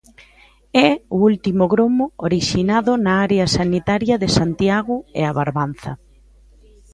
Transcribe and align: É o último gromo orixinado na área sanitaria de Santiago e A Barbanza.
É 0.87 0.89
o 1.15 1.17
último 1.29 1.63
gromo 1.73 2.05
orixinado 2.27 2.91
na 3.05 3.13
área 3.25 3.45
sanitaria 3.57 4.15
de 4.23 4.29
Santiago 4.37 4.95
e 5.19 5.21
A 5.29 5.31
Barbanza. 5.39 5.91